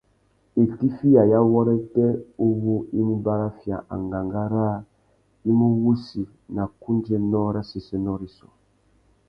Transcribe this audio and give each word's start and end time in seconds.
Itiffiyénô 0.63 1.23
ya 1.31 1.39
wôrêtê 1.51 2.07
uwú 2.47 2.75
i 2.99 2.99
mú 3.07 3.15
baraffia 3.25 3.77
angangá 3.95 4.43
râā 4.53 4.77
i 5.49 5.51
mú 5.57 5.67
wussi 5.83 6.23
nà 6.55 6.63
kundzénô 6.81 7.41
râ 7.53 7.61
séssénô 7.71 8.13
rissú. 8.21 8.47